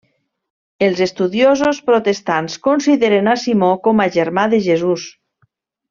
Els 0.85 1.01
estudiosos 1.05 1.81
protestants 1.91 2.57
consideren 2.69 3.33
a 3.35 3.37
Simó 3.45 3.73
com 3.89 4.03
a 4.07 4.09
germà 4.19 4.51
de 4.57 4.65
Jesús. 4.71 5.07